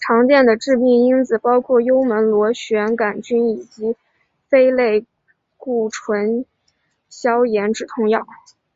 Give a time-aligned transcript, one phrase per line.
[0.00, 3.94] 常见的致病因子包括幽门螺旋杆菌以及
[4.48, 5.04] 非类
[5.58, 6.46] 固醇
[7.10, 8.26] 消炎止痛药。